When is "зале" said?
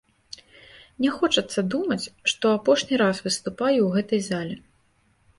4.29-4.55